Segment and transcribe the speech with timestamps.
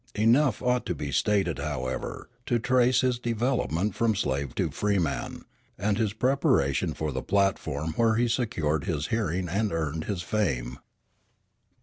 [0.15, 5.43] Enough ought to be stated, however, to trace his development from slave to freeman,
[5.77, 10.79] and his preparation for the platform where he secured his hearing and earned his fame.